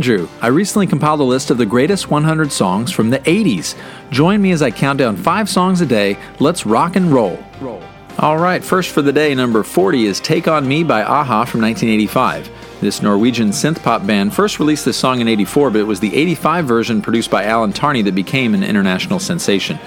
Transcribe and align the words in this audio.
Andrew. 0.00 0.30
I 0.40 0.46
recently 0.46 0.86
compiled 0.86 1.20
a 1.20 1.24
list 1.24 1.50
of 1.50 1.58
the 1.58 1.66
greatest 1.66 2.08
100 2.08 2.50
songs 2.50 2.90
from 2.90 3.10
the 3.10 3.18
80s. 3.18 3.76
Join 4.10 4.40
me 4.40 4.50
as 4.52 4.62
I 4.62 4.70
count 4.70 4.98
down 4.98 5.14
five 5.14 5.46
songs 5.46 5.82
a 5.82 5.86
day. 5.86 6.16
Let's 6.38 6.64
rock 6.64 6.96
and 6.96 7.12
roll. 7.12 7.38
roll. 7.60 7.82
All 8.18 8.38
right, 8.38 8.64
first 8.64 8.92
for 8.94 9.02
the 9.02 9.12
day, 9.12 9.34
number 9.34 9.62
40 9.62 10.06
is 10.06 10.18
Take 10.18 10.48
On 10.48 10.66
Me 10.66 10.84
by 10.84 11.00
a-ha 11.00 11.44
from 11.44 11.60
1985. 11.60 12.50
This 12.80 13.02
Norwegian 13.02 13.50
synth 13.50 13.82
pop 13.82 14.06
band 14.06 14.32
first 14.32 14.58
released 14.58 14.86
this 14.86 14.96
song 14.96 15.20
in 15.20 15.28
84, 15.28 15.68
but 15.68 15.80
it 15.80 15.86
was 15.86 16.00
the 16.00 16.16
85 16.16 16.64
version 16.64 17.02
produced 17.02 17.30
by 17.30 17.44
Alan 17.44 17.74
Tarney 17.74 18.00
that 18.00 18.14
became 18.14 18.54
an 18.54 18.64
international 18.64 19.18
sensation. 19.18 19.78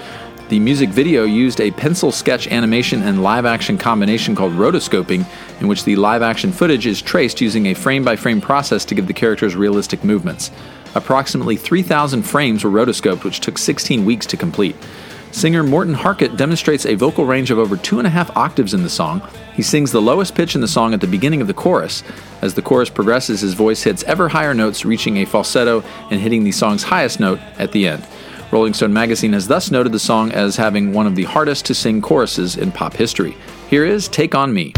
The 0.50 0.60
music 0.60 0.90
video 0.90 1.24
used 1.24 1.58
a 1.58 1.70
pencil 1.70 2.12
sketch 2.12 2.48
animation 2.48 3.02
and 3.02 3.22
live 3.22 3.46
action 3.46 3.78
combination 3.78 4.34
called 4.34 4.52
rotoscoping, 4.52 5.24
in 5.58 5.68
which 5.68 5.84
the 5.84 5.96
live 5.96 6.20
action 6.20 6.52
footage 6.52 6.86
is 6.86 7.00
traced 7.00 7.40
using 7.40 7.66
a 7.66 7.74
frame 7.74 8.04
by 8.04 8.16
frame 8.16 8.42
process 8.42 8.84
to 8.84 8.94
give 8.94 9.06
the 9.06 9.14
characters 9.14 9.56
realistic 9.56 10.04
movements. 10.04 10.50
Approximately 10.94 11.56
3,000 11.56 12.24
frames 12.24 12.62
were 12.62 12.70
rotoscoped, 12.70 13.24
which 13.24 13.40
took 13.40 13.56
16 13.56 14.04
weeks 14.04 14.26
to 14.26 14.36
complete. 14.36 14.76
Singer 15.32 15.62
Morten 15.62 15.94
Harket 15.94 16.36
demonstrates 16.36 16.84
a 16.84 16.94
vocal 16.94 17.24
range 17.24 17.50
of 17.50 17.58
over 17.58 17.78
two 17.78 17.98
and 17.98 18.06
a 18.06 18.10
half 18.10 18.36
octaves 18.36 18.74
in 18.74 18.82
the 18.82 18.90
song. 18.90 19.26
He 19.54 19.62
sings 19.62 19.92
the 19.92 20.02
lowest 20.02 20.34
pitch 20.34 20.54
in 20.54 20.60
the 20.60 20.68
song 20.68 20.92
at 20.92 21.00
the 21.00 21.06
beginning 21.06 21.40
of 21.40 21.46
the 21.46 21.54
chorus. 21.54 22.04
As 22.42 22.52
the 22.52 22.62
chorus 22.62 22.90
progresses, 22.90 23.40
his 23.40 23.54
voice 23.54 23.82
hits 23.82 24.04
ever 24.04 24.28
higher 24.28 24.54
notes, 24.54 24.84
reaching 24.84 25.16
a 25.16 25.24
falsetto 25.24 25.82
and 26.10 26.20
hitting 26.20 26.44
the 26.44 26.52
song's 26.52 26.82
highest 26.82 27.18
note 27.18 27.40
at 27.58 27.72
the 27.72 27.88
end. 27.88 28.06
Rolling 28.54 28.72
Stone 28.72 28.92
magazine 28.92 29.32
has 29.32 29.48
thus 29.48 29.72
noted 29.72 29.90
the 29.90 29.98
song 29.98 30.30
as 30.30 30.54
having 30.54 30.92
one 30.92 31.08
of 31.08 31.16
the 31.16 31.24
hardest 31.24 31.66
to 31.66 31.74
sing 31.74 32.00
choruses 32.00 32.56
in 32.56 32.70
pop 32.70 32.94
history. 32.94 33.36
Here 33.68 33.84
is 33.84 34.06
Take 34.06 34.36
On 34.36 34.54
Me. 34.54 34.72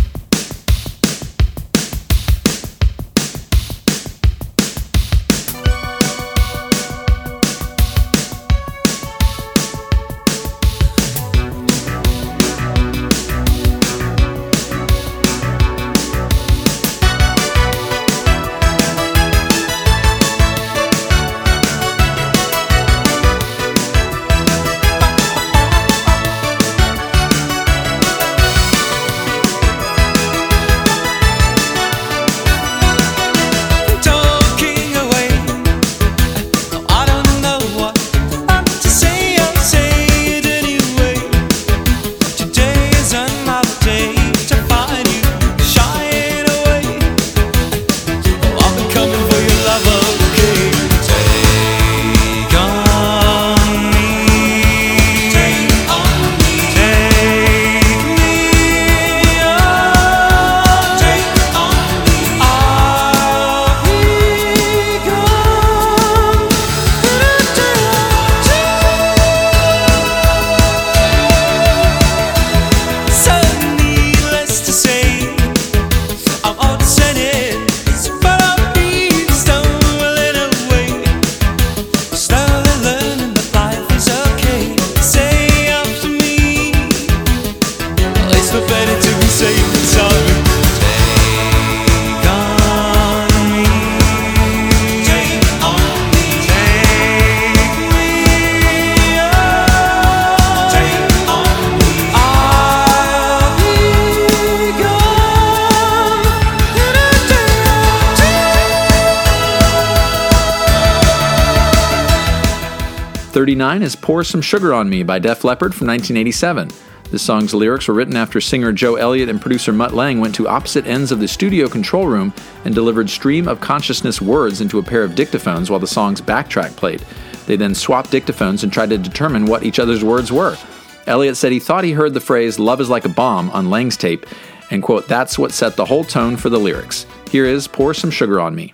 39 113.36 113.82
is 113.82 113.94
Pour 113.94 114.24
Some 114.24 114.40
Sugar 114.40 114.72
on 114.72 114.88
Me 114.88 115.02
by 115.02 115.18
Def 115.18 115.44
Leppard 115.44 115.74
from 115.74 115.88
1987. 115.88 116.70
The 117.10 117.18
song's 117.18 117.52
lyrics 117.52 117.86
were 117.86 117.92
written 117.92 118.16
after 118.16 118.40
singer 118.40 118.72
Joe 118.72 118.94
Elliott 118.94 119.28
and 119.28 119.38
producer 119.38 119.74
Mutt 119.74 119.92
Lange 119.92 120.20
went 120.20 120.34
to 120.36 120.48
opposite 120.48 120.86
ends 120.86 121.12
of 121.12 121.20
the 121.20 121.28
studio 121.28 121.68
control 121.68 122.06
room 122.06 122.32
and 122.64 122.74
delivered 122.74 123.10
stream 123.10 123.46
of 123.46 123.60
consciousness 123.60 124.22
words 124.22 124.62
into 124.62 124.78
a 124.78 124.82
pair 124.82 125.04
of 125.04 125.10
dictaphones 125.10 125.68
while 125.68 125.78
the 125.78 125.86
song's 125.86 126.22
backtrack 126.22 126.76
played. 126.76 127.04
They 127.44 127.56
then 127.56 127.74
swapped 127.74 128.10
dictaphones 128.10 128.62
and 128.62 128.72
tried 128.72 128.88
to 128.88 128.96
determine 128.96 129.44
what 129.44 129.64
each 129.64 129.78
other's 129.78 130.02
words 130.02 130.32
were. 130.32 130.56
Elliott 131.06 131.36
said 131.36 131.52
he 131.52 131.60
thought 131.60 131.84
he 131.84 131.92
heard 131.92 132.14
the 132.14 132.20
phrase 132.20 132.58
love 132.58 132.80
is 132.80 132.88
like 132.88 133.04
a 133.04 133.10
bomb 133.10 133.50
on 133.50 133.68
Lange's 133.68 133.98
tape, 133.98 134.24
and 134.70 134.82
quote, 134.82 135.08
that's 135.08 135.38
what 135.38 135.52
set 135.52 135.76
the 135.76 135.84
whole 135.84 136.04
tone 136.04 136.38
for 136.38 136.48
the 136.48 136.58
lyrics. 136.58 137.04
Here 137.30 137.44
is 137.44 137.68
Pour 137.68 137.92
Some 137.92 138.10
Sugar 138.10 138.40
on 138.40 138.54
Me. 138.54 138.72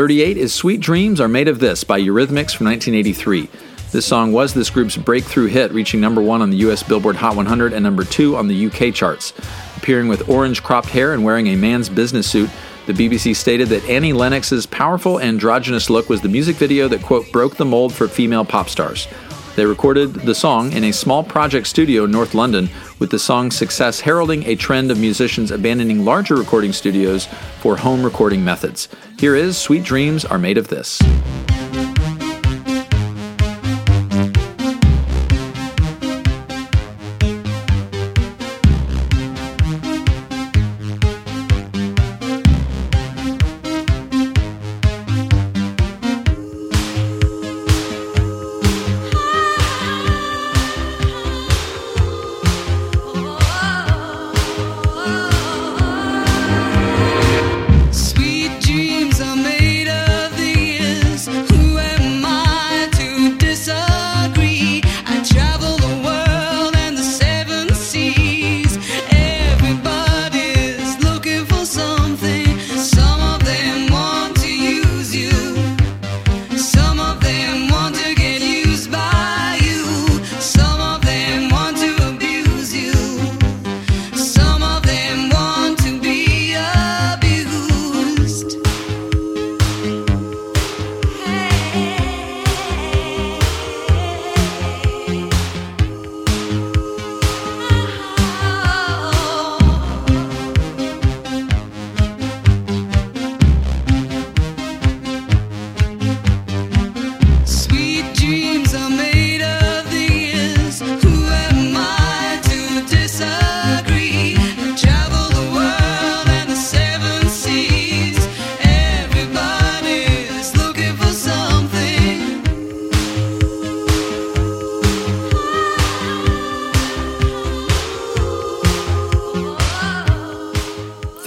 38 0.00 0.38
is 0.38 0.54
Sweet 0.54 0.80
Dreams 0.80 1.20
Are 1.20 1.28
Made 1.28 1.46
of 1.46 1.58
This 1.58 1.84
by 1.84 2.00
Eurythmics 2.00 2.56
from 2.56 2.64
1983. 2.68 3.50
This 3.92 4.06
song 4.06 4.32
was 4.32 4.54
this 4.54 4.70
group's 4.70 4.96
breakthrough 4.96 5.48
hit, 5.48 5.72
reaching 5.72 6.00
number 6.00 6.22
one 6.22 6.40
on 6.40 6.48
the 6.48 6.56
US 6.68 6.82
Billboard 6.82 7.16
Hot 7.16 7.36
100 7.36 7.74
and 7.74 7.82
number 7.82 8.04
two 8.04 8.34
on 8.34 8.48
the 8.48 8.66
UK 8.68 8.94
charts. 8.94 9.34
Appearing 9.76 10.08
with 10.08 10.26
orange 10.30 10.62
cropped 10.62 10.88
hair 10.88 11.12
and 11.12 11.22
wearing 11.22 11.48
a 11.48 11.54
man's 11.54 11.90
business 11.90 12.26
suit, 12.26 12.48
the 12.86 12.94
BBC 12.94 13.36
stated 13.36 13.68
that 13.68 13.86
Annie 13.90 14.14
Lennox's 14.14 14.64
powerful 14.64 15.20
androgynous 15.20 15.90
look 15.90 16.08
was 16.08 16.22
the 16.22 16.30
music 16.30 16.56
video 16.56 16.88
that, 16.88 17.02
quote, 17.02 17.30
broke 17.30 17.56
the 17.56 17.66
mold 17.66 17.92
for 17.92 18.08
female 18.08 18.46
pop 18.46 18.70
stars. 18.70 19.06
They 19.56 19.66
recorded 19.66 20.14
the 20.14 20.34
song 20.34 20.72
in 20.72 20.84
a 20.84 20.92
small 20.92 21.24
project 21.24 21.66
studio 21.66 22.04
in 22.04 22.10
North 22.10 22.34
London, 22.34 22.70
with 22.98 23.10
the 23.10 23.18
song's 23.18 23.56
success 23.56 24.00
heralding 24.00 24.44
a 24.44 24.54
trend 24.54 24.90
of 24.90 24.98
musicians 24.98 25.50
abandoning 25.50 26.04
larger 26.04 26.36
recording 26.36 26.72
studios 26.72 27.26
for 27.60 27.76
home 27.76 28.02
recording 28.02 28.44
methods. 28.44 28.88
Here 29.18 29.34
is 29.34 29.58
Sweet 29.58 29.82
Dreams 29.82 30.24
Are 30.24 30.38
Made 30.38 30.56
of 30.56 30.68
This. 30.68 31.00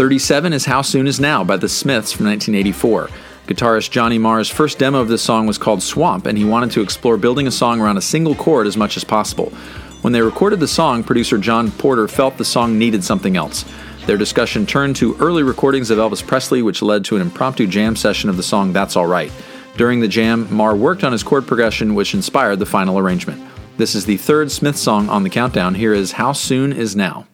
37 0.04 0.52
is 0.52 0.66
How 0.66 0.82
Soon 0.82 1.08
Is 1.08 1.22
Now 1.22 1.46
by 1.46 1.56
the 1.56 1.70
Smiths 1.70 2.12
from 2.12 2.26
1984. 2.26 3.08
Guitarist 3.48 3.90
Johnny 3.90 4.18
Marr's 4.18 4.50
first 4.50 4.78
demo 4.78 5.00
of 5.00 5.08
this 5.08 5.22
song 5.22 5.48
was 5.48 5.58
called 5.58 5.82
Swamp, 5.82 6.26
and 6.26 6.38
he 6.38 6.44
wanted 6.44 6.72
to 6.72 6.82
explore 6.82 7.16
building 7.16 7.48
a 7.48 7.52
song 7.52 7.80
around 7.80 7.96
a 7.96 8.02
single 8.02 8.36
chord 8.36 8.68
as 8.68 8.76
much 8.76 8.98
as 8.98 9.06
possible. 9.06 9.50
When 10.02 10.12
they 10.12 10.22
recorded 10.22 10.60
the 10.60 10.68
song, 10.68 11.06
producer 11.06 11.38
John 11.38 11.72
Porter 11.72 12.10
felt 12.10 12.38
the 12.38 12.44
song 12.44 12.78
needed 12.78 13.02
something 13.02 13.38
else. 13.38 13.64
Their 14.06 14.18
discussion 14.18 14.66
turned 14.66 14.98
to 14.98 15.16
early 15.22 15.42
recordings 15.42 15.90
of 15.90 16.00
Elvis 16.00 16.28
Presley, 16.28 16.62
which 16.62 16.82
led 16.82 17.06
to 17.06 17.16
an 17.16 17.22
impromptu 17.22 17.66
jam 17.66 17.96
session 17.96 18.30
of 18.30 18.36
the 18.36 18.44
song 18.44 18.74
That's 18.74 18.98
Alright. 18.98 19.32
During 19.78 20.02
the 20.02 20.10
jam, 20.10 20.54
Marr 20.54 20.76
worked 20.76 21.06
on 21.06 21.14
his 21.14 21.24
chord 21.24 21.48
progression, 21.48 21.96
which 21.96 22.14
inspired 22.14 22.60
the 22.60 22.66
final 22.66 23.00
arrangement. 23.00 23.42
This 23.78 23.96
is 23.96 24.06
the 24.06 24.18
third 24.18 24.52
Smith 24.52 24.76
song 24.76 25.08
on 25.08 25.24
the 25.24 25.30
countdown. 25.30 25.76
Here 25.76 25.94
is 25.94 26.12
How 26.12 26.34
Soon 26.34 26.74
Is 26.74 26.94
Now. 26.94 27.26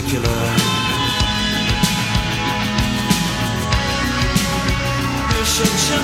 particular. 0.00 0.30
You 5.36 5.44
shut 5.44 6.02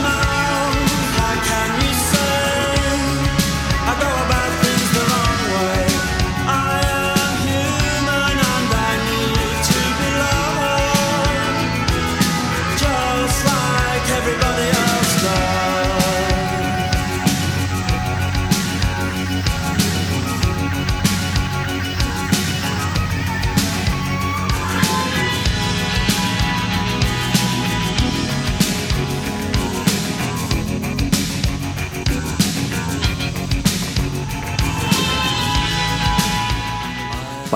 how 1.16 1.34
can 1.44 1.80
you? 1.80 1.95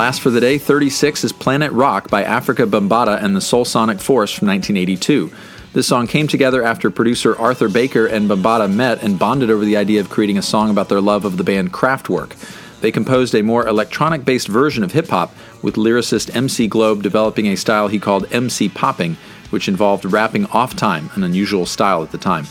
Last 0.00 0.22
for 0.22 0.30
the 0.30 0.40
day, 0.40 0.56
36 0.56 1.24
is 1.24 1.32
Planet 1.34 1.70
Rock 1.72 2.08
by 2.08 2.24
Afrika 2.24 2.66
Bambaataa 2.66 3.22
and 3.22 3.36
the 3.36 3.40
Soulsonic 3.40 4.00
Force 4.00 4.32
from 4.32 4.48
1982. 4.48 5.30
This 5.74 5.88
song 5.88 6.06
came 6.06 6.26
together 6.26 6.62
after 6.62 6.90
producer 6.90 7.36
Arthur 7.36 7.68
Baker 7.68 8.06
and 8.06 8.26
Bambaataa 8.26 8.72
met 8.72 9.02
and 9.02 9.18
bonded 9.18 9.50
over 9.50 9.62
the 9.62 9.76
idea 9.76 10.00
of 10.00 10.08
creating 10.08 10.38
a 10.38 10.42
song 10.42 10.70
about 10.70 10.88
their 10.88 11.02
love 11.02 11.26
of 11.26 11.36
the 11.36 11.44
band 11.44 11.74
Kraftwerk. 11.74 12.34
They 12.80 12.90
composed 12.90 13.34
a 13.34 13.42
more 13.42 13.68
electronic 13.68 14.24
based 14.24 14.48
version 14.48 14.82
of 14.84 14.92
hip 14.92 15.08
hop, 15.08 15.34
with 15.60 15.74
lyricist 15.74 16.34
MC 16.34 16.66
Globe 16.66 17.02
developing 17.02 17.48
a 17.48 17.54
style 17.54 17.88
he 17.88 17.98
called 17.98 18.32
MC 18.32 18.70
Popping, 18.70 19.18
which 19.50 19.68
involved 19.68 20.06
rapping 20.06 20.46
off 20.46 20.74
time, 20.74 21.10
an 21.14 21.24
unusual 21.24 21.66
style 21.66 22.02
at 22.02 22.10
the 22.10 22.16
time. 22.16 22.46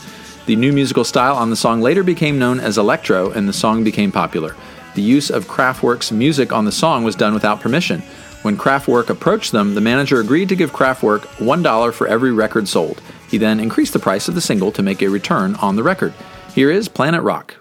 The 0.46 0.56
new 0.56 0.72
musical 0.72 1.04
style 1.04 1.36
on 1.36 1.50
the 1.50 1.56
song 1.56 1.82
later 1.82 2.04
became 2.04 2.38
known 2.38 2.60
as 2.60 2.78
electro, 2.78 3.32
and 3.32 3.50
the 3.50 3.54
song 3.54 3.84
became 3.84 4.12
popular. 4.12 4.56
The 5.00 5.06
use 5.06 5.30
of 5.30 5.48
Kraftwerk's 5.48 6.12
music 6.12 6.52
on 6.52 6.66
the 6.66 6.74
song 6.74 7.06
was 7.06 7.16
done 7.16 7.34
without 7.34 7.62
permission. 7.62 8.02
When 8.42 8.58
Kraftwerk 8.58 9.10
approached 9.10 9.54
them, 9.54 9.74
the 9.74 9.80
manager 9.80 10.20
agreed 10.20 10.50
to 10.50 10.58
give 10.58 10.74
Kraftwerk 10.74 11.22
$1 11.38 11.94
for 11.94 12.06
every 12.06 12.34
record 12.34 12.68
sold. 12.68 13.02
He 13.30 13.38
then 13.38 13.62
increased 13.62 13.94
the 13.94 14.00
price 14.00 14.28
of 14.28 14.36
the 14.36 14.42
single 14.42 14.74
to 14.74 14.84
make 14.84 15.02
a 15.02 15.08
return 15.08 15.56
on 15.56 15.78
the 15.78 15.84
record. 15.84 16.14
Here 16.54 16.70
is 16.70 16.90
Planet 16.90 17.24
Rock. 17.24 17.56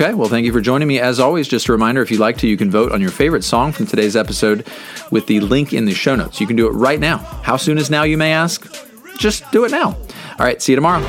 Okay, 0.00 0.14
well, 0.14 0.28
thank 0.28 0.46
you 0.46 0.52
for 0.52 0.60
joining 0.60 0.86
me. 0.86 1.00
As 1.00 1.18
always, 1.18 1.48
just 1.48 1.66
a 1.66 1.72
reminder 1.72 2.00
if 2.02 2.12
you'd 2.12 2.20
like 2.20 2.36
to, 2.38 2.46
you 2.46 2.56
can 2.56 2.70
vote 2.70 2.92
on 2.92 3.00
your 3.00 3.10
favorite 3.10 3.42
song 3.42 3.72
from 3.72 3.84
today's 3.84 4.14
episode 4.14 4.64
with 5.10 5.26
the 5.26 5.40
link 5.40 5.72
in 5.72 5.86
the 5.86 5.92
show 5.92 6.14
notes. 6.14 6.40
You 6.40 6.46
can 6.46 6.54
do 6.54 6.68
it 6.68 6.70
right 6.70 7.00
now. 7.00 7.18
How 7.18 7.56
soon 7.56 7.78
is 7.78 7.90
now, 7.90 8.04
you 8.04 8.16
may 8.16 8.32
ask? 8.32 8.72
Just 9.18 9.50
do 9.50 9.64
it 9.64 9.72
now. 9.72 9.86
All 9.88 10.46
right, 10.46 10.62
see 10.62 10.70
you 10.70 10.76
tomorrow. 10.76 11.00